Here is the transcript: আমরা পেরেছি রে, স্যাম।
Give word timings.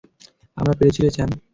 আমরা 0.57 0.73
পেরেছি 0.79 0.99
রে, 1.01 1.09
স্যাম। 1.15 1.29